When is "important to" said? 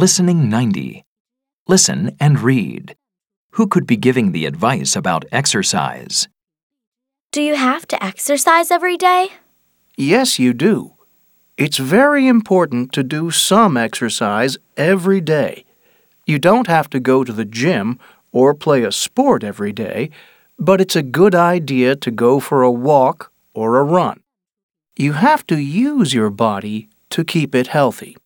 12.26-13.02